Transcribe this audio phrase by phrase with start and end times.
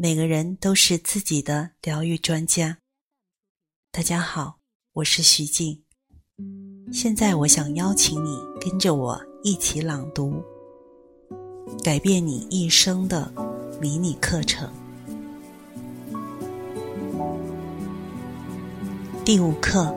[0.00, 2.78] 每个人都是自己的疗愈专家。
[3.90, 4.60] 大家好，
[4.92, 5.82] 我是徐静。
[6.92, 10.40] 现在我想邀请你跟着我一起朗读
[11.82, 13.32] 《改变你一生的
[13.80, 14.72] 迷你课程》
[19.24, 19.92] 第五课。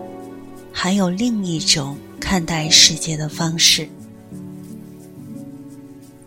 [0.74, 3.88] 还有另一种看待世界的方式。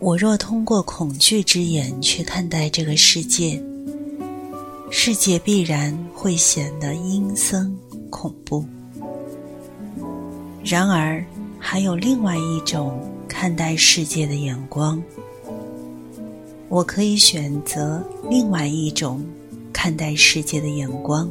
[0.05, 3.59] 我若通过恐惧之眼去看待这个世界，
[4.91, 7.75] 世界必然会显得阴森
[8.11, 8.63] 恐怖。
[10.63, 11.25] 然而，
[11.57, 15.01] 还有另外一种看待世界的眼光。
[16.69, 19.25] 我可以选择另外一种
[19.73, 21.27] 看待世界的眼光。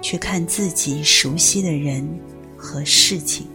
[0.00, 2.02] 去看自己熟悉的人
[2.56, 3.46] 和事情，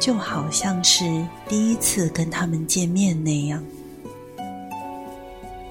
[0.00, 1.04] 就好像是
[1.48, 3.62] 第一次跟他们见面那样。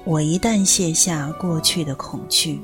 [0.04, 2.60] 我一旦卸下过去的恐惧，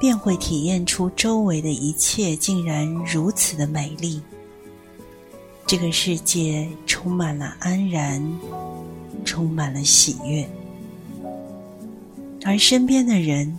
[0.00, 4.20] 便会体验出周围的一切竟然如此的美丽。
[5.66, 8.22] 这个世界充满了安然，
[9.24, 10.48] 充满了喜悦，
[12.44, 13.58] 而身边的人。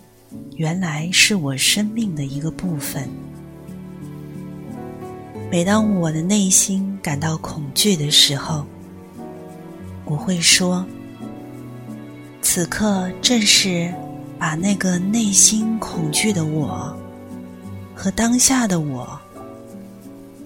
[0.55, 3.09] 原来是我生命的一个部分。
[5.53, 8.65] 每当我的内心感到恐惧的时候，
[10.03, 10.83] 我会说
[12.41, 13.93] ：“此刻正是
[14.39, 16.91] 把那个内心恐惧的我
[17.93, 19.07] 和当下的我，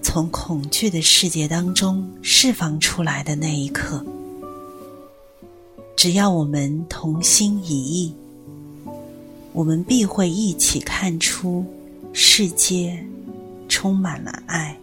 [0.02, 4.04] 从恐惧的世界当中释放出来的那一刻。
[5.96, 8.14] 只要我们同心一意。”
[9.54, 11.64] 我们必会一起看出，
[12.12, 13.02] 世界
[13.70, 14.76] 充满了爱。